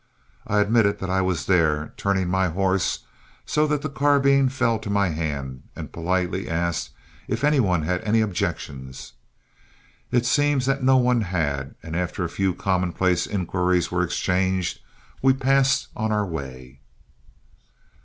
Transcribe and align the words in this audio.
I 0.47 0.61
admitted 0.61 0.97
that 0.97 1.11
I 1.11 1.21
was 1.21 1.45
there, 1.45 1.93
turning 1.95 2.27
my 2.27 2.47
horse 2.49 3.01
so 3.45 3.67
that 3.67 3.83
the 3.83 3.87
carbine 3.89 4.49
fell 4.49 4.79
to 4.79 4.89
my 4.89 5.09
hand, 5.09 5.61
and 5.75 5.91
politely 5.91 6.49
asked 6.49 6.89
if 7.27 7.43
any 7.43 7.59
one 7.59 7.83
had 7.83 8.01
any 8.03 8.19
objections. 8.21 9.13
It 10.09 10.25
seems 10.25 10.65
that 10.65 10.81
no 10.81 10.97
one 10.97 11.21
had, 11.21 11.75
and 11.83 11.95
after 11.95 12.23
a 12.23 12.29
few 12.29 12.55
commonplace 12.55 13.27
inquiries 13.27 13.91
were 13.91 14.01
exchanged, 14.01 14.79
we 15.21 15.33
passed 15.33 15.89
on 15.95 16.11
our 16.11 16.25
way. 16.25 16.79